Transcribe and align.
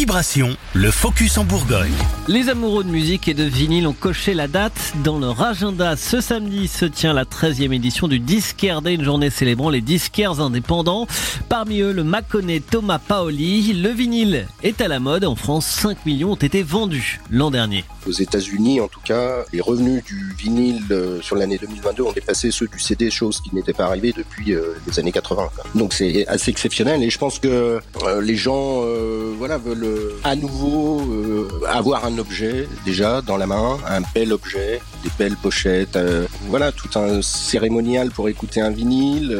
Vibration, 0.00 0.56
le 0.72 0.90
focus 0.90 1.36
en 1.36 1.44
Bourgogne. 1.44 1.92
Les 2.26 2.48
amoureux 2.48 2.84
de 2.84 2.88
musique 2.88 3.28
et 3.28 3.34
de 3.34 3.44
vinyle 3.44 3.86
ont 3.86 3.92
coché 3.92 4.32
la 4.32 4.48
date 4.48 4.94
dans 5.04 5.18
leur 5.18 5.42
agenda. 5.42 5.94
Ce 5.94 6.22
samedi 6.22 6.68
se 6.68 6.86
tient 6.86 7.12
la 7.12 7.24
13e 7.24 7.74
édition 7.74 8.08
du 8.08 8.18
Disquaire 8.18 8.80
Day, 8.80 8.94
une 8.94 9.04
journée 9.04 9.28
célébrant 9.28 9.68
les 9.68 9.82
disquaires 9.82 10.40
indépendants. 10.40 11.06
Parmi 11.50 11.80
eux, 11.80 11.92
le 11.92 12.02
Mâconnais 12.02 12.60
Thomas 12.60 12.98
Paoli. 12.98 13.74
Le 13.74 13.90
vinyle 13.90 14.46
est 14.62 14.80
à 14.80 14.88
la 14.88 15.00
mode. 15.00 15.26
En 15.26 15.34
France, 15.34 15.66
5 15.66 16.06
millions 16.06 16.32
ont 16.32 16.36
été 16.36 16.62
vendus 16.62 17.20
l'an 17.30 17.50
dernier. 17.50 17.84
Aux 18.06 18.12
États-Unis, 18.12 18.80
en 18.80 18.88
tout 18.88 19.02
cas, 19.04 19.44
les 19.52 19.60
revenus 19.60 20.02
du 20.04 20.32
vinyle 20.38 20.80
euh, 20.92 21.20
sur 21.20 21.36
l'année 21.36 21.58
2022 21.58 22.04
ont 22.04 22.12
dépassé 22.12 22.50
ceux 22.50 22.68
du 22.68 22.80
CD, 22.80 23.10
chose 23.10 23.42
qui 23.42 23.54
n'était 23.54 23.74
pas 23.74 23.84
arrivée 23.84 24.14
depuis 24.16 24.54
euh, 24.54 24.76
les 24.86 24.98
années 24.98 25.12
80. 25.12 25.50
quoi. 25.54 25.64
Donc 25.74 25.92
c'est 25.92 26.26
assez 26.26 26.50
exceptionnel 26.50 27.02
et 27.02 27.10
je 27.10 27.18
pense 27.18 27.38
que 27.38 27.80
euh, 28.04 28.20
les 28.22 28.36
gens 28.36 28.80
euh, 28.82 29.34
voilà, 29.36 29.58
veulent 29.58 29.89
euh, 29.90 30.20
à 30.24 30.36
nouveau 30.36 31.00
euh, 31.00 31.48
avoir 31.68 32.04
un 32.04 32.18
objet 32.18 32.68
déjà 32.84 33.22
dans 33.22 33.36
la 33.36 33.46
main, 33.46 33.78
un 33.88 34.00
bel 34.14 34.32
objet, 34.32 34.80
des 35.02 35.10
belles 35.18 35.36
pochettes, 35.36 35.96
euh, 35.96 36.26
voilà, 36.48 36.72
tout 36.72 36.98
un 36.98 37.22
cérémonial 37.22 38.10
pour 38.10 38.28
écouter 38.28 38.60
un 38.60 38.70
vinyle. 38.70 39.36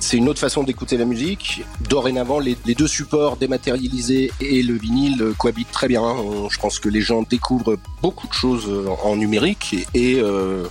c'est 0.00 0.16
une 0.16 0.28
autre 0.28 0.40
façon 0.40 0.62
d'écouter 0.62 0.96
la 0.96 1.04
musique. 1.04 1.64
Dorénavant, 1.88 2.38
les, 2.38 2.56
les 2.66 2.74
deux 2.74 2.86
supports 2.86 3.36
dématérialisés 3.36 4.30
et 4.40 4.62
le 4.62 4.74
vinyle 4.74 5.32
cohabitent 5.36 5.72
très 5.72 5.88
bien. 5.88 6.02
Je 6.50 6.58
pense 6.58 6.78
que 6.78 6.88
les 6.88 7.00
gens 7.00 7.22
découvrent 7.22 7.76
beaucoup 8.02 8.28
de 8.28 8.32
choses 8.32 8.68
en 9.02 9.16
numérique 9.16 9.86
et, 9.94 10.22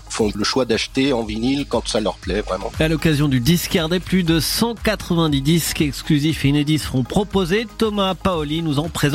font 0.09 0.31
le 0.33 0.43
choix 0.43 0.65
d'acheter 0.65 1.13
en 1.13 1.23
vinyle 1.23 1.65
quand 1.67 1.87
ça 1.87 1.99
leur 1.99 2.17
plaît 2.17 2.41
vraiment. 2.41 2.71
À 2.79 2.87
l'occasion 2.87 3.27
du 3.27 3.39
Disquaire 3.39 3.89
Day, 3.89 3.99
plus 3.99 4.23
de 4.23 4.39
190 4.39 5.41
disques 5.41 5.81
exclusifs 5.81 6.45
et 6.45 6.49
inédits 6.49 6.79
seront 6.79 7.03
proposés. 7.03 7.67
Thomas 7.77 8.15
Paoli 8.15 8.61
nous 8.61 8.79
en 8.79 8.89
présente 8.89 9.06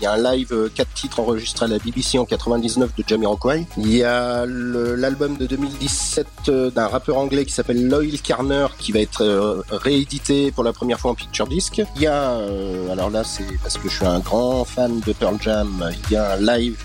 Il 0.00 0.04
y 0.04 0.06
a 0.06 0.12
un 0.12 0.22
live 0.22 0.52
euh, 0.52 0.68
quatre 0.74 0.92
titres 0.94 1.20
enregistrés 1.20 1.66
à 1.66 1.68
la 1.68 1.78
BBC 1.78 2.18
en 2.18 2.24
99 2.24 2.94
de 2.96 3.04
Jamiroquai. 3.06 3.66
Il 3.76 3.94
y 3.94 4.02
a 4.04 4.44
l'album 4.46 5.36
de 5.36 5.46
2017 5.46 6.26
euh, 6.48 6.70
d'un 6.70 6.88
rappeur 6.88 7.18
anglais 7.18 7.44
qui 7.44 7.52
s'appelle 7.52 7.86
Loyal 7.88 8.20
Carner 8.20 8.66
qui 8.78 8.92
va 8.92 9.00
être 9.00 9.22
euh, 9.22 9.62
réédité 9.70 10.50
pour 10.52 10.64
la 10.64 10.72
première 10.72 10.98
fois 10.98 11.12
en 11.12 11.14
picture 11.14 11.46
disc. 11.46 11.82
Il 11.96 12.02
y 12.02 12.06
a, 12.06 12.30
euh, 12.30 12.90
alors 12.92 13.10
là 13.10 13.24
c'est 13.24 13.44
parce 13.62 13.78
que 13.78 13.88
je 13.88 13.96
suis 13.96 14.06
un 14.06 14.20
grand 14.20 14.64
fan 14.64 15.00
de 15.00 15.12
Pearl 15.12 15.36
Jam, 15.40 15.90
il 16.08 16.12
y 16.12 16.16
a 16.16 16.32
un 16.32 16.36
live 16.36 16.76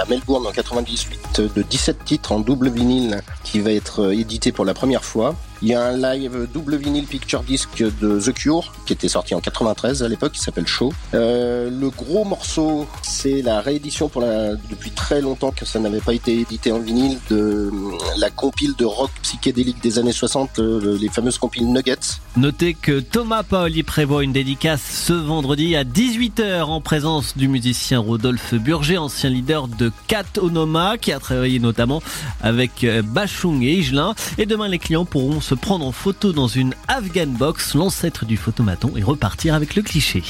à 0.00 0.04
Melbourne 0.06 0.46
en 0.46 0.52
98 0.52 1.40
de 1.54 1.62
17 1.62 2.04
titres 2.04 2.32
en 2.32 2.40
double 2.40 2.70
vinyle 2.70 3.22
qui 3.42 3.60
va 3.60 3.72
être 3.72 4.02
euh, 4.02 4.12
édité 4.12 4.52
pour 4.52 4.64
la 4.64 4.74
première 4.74 5.04
fois. 5.04 5.34
Il 5.64 5.70
y 5.70 5.74
a 5.74 5.82
un 5.82 5.96
live 5.96 6.46
double 6.52 6.76
vinyle 6.76 7.06
picture 7.06 7.42
disc 7.42 7.82
de 7.82 8.20
The 8.20 8.34
Cure 8.34 8.74
qui 8.84 8.92
était 8.92 9.08
sorti 9.08 9.34
en 9.34 9.40
93 9.40 10.02
à 10.02 10.08
l'époque 10.08 10.32
qui 10.32 10.40
s'appelle 10.40 10.66
Show. 10.66 10.92
Euh, 11.14 11.70
le 11.70 11.88
gros 11.88 12.26
morceau, 12.26 12.86
c'est 13.24 13.40
la 13.40 13.62
réédition 13.62 14.10
pour 14.10 14.20
la 14.20 14.54
depuis 14.68 14.90
très 14.90 15.22
longtemps 15.22 15.50
que 15.50 15.64
ça 15.64 15.80
n'avait 15.80 16.02
pas 16.02 16.12
été 16.12 16.40
édité 16.40 16.72
en 16.72 16.78
vinyle 16.78 17.18
de 17.30 17.36
euh, 17.36 17.70
la 18.18 18.28
compile 18.28 18.74
de 18.76 18.84
rock 18.84 19.10
psychédélique 19.22 19.82
des 19.82 19.98
années 19.98 20.12
60, 20.12 20.58
euh, 20.58 20.98
les 21.00 21.08
fameuses 21.08 21.38
compiles 21.38 21.72
Nuggets. 21.72 22.20
Notez 22.36 22.74
que 22.74 23.00
Thomas 23.00 23.42
Paoli 23.42 23.82
prévoit 23.82 24.24
une 24.24 24.32
dédicace 24.32 24.82
ce 25.06 25.14
vendredi 25.14 25.74
à 25.74 25.84
18h 25.84 26.64
en 26.64 26.82
présence 26.82 27.34
du 27.34 27.48
musicien 27.48 27.98
Rodolphe 27.98 28.52
Burger, 28.56 28.98
ancien 28.98 29.30
leader 29.30 29.68
de 29.68 29.90
Cat 30.06 30.24
Onoma, 30.38 30.98
qui 30.98 31.10
a 31.10 31.18
travaillé 31.18 31.60
notamment 31.60 32.02
avec 32.42 32.84
euh, 32.84 33.00
Bachung 33.00 33.62
et 33.62 33.72
Higelin. 33.72 34.14
Et 34.36 34.44
demain, 34.44 34.68
les 34.68 34.78
clients 34.78 35.06
pourront 35.06 35.40
se 35.40 35.54
prendre 35.54 35.86
en 35.86 35.92
photo 35.92 36.34
dans 36.34 36.48
une 36.48 36.74
Afghan 36.88 37.28
Box, 37.28 37.74
l'ancêtre 37.74 38.26
du 38.26 38.36
photomaton, 38.36 38.92
et 38.96 39.02
repartir 39.02 39.54
avec 39.54 39.76
le 39.76 39.82
cliché. 39.82 40.22